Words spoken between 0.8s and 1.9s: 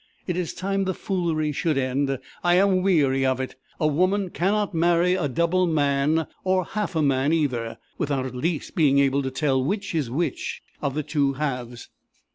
the foolery should